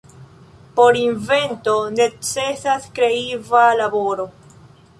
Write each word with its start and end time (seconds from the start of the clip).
Por 0.77 0.95
invento 1.01 1.75
necesas 1.91 2.89
kreiva 2.99 3.63
laboro. 3.83 4.25